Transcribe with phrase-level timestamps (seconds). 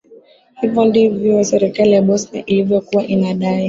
[0.61, 3.59] hivyo ndivyo serikali ya bosnia ilivyokuwa inadai